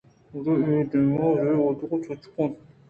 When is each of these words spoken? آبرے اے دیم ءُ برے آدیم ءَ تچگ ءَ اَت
آبرے 0.35 0.55
اے 0.71 0.77
دیم 0.91 1.11
ءُ 1.23 1.35
برے 1.37 1.53
آدیم 1.67 1.91
ءَ 1.95 1.99
تچگ 2.03 2.35
ءَ 2.37 2.43
اَت 2.43 2.53